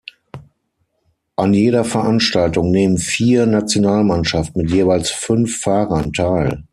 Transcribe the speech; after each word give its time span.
An 1.35 1.53
jeder 1.53 1.83
Veranstaltung 1.83 2.71
nehmen 2.71 2.97
vier 2.97 3.45
Nationalmannschaften 3.45 4.63
mit 4.63 4.71
jeweils 4.71 5.11
fünf 5.11 5.59
Fahrern 5.59 6.11
teil. 6.11 6.63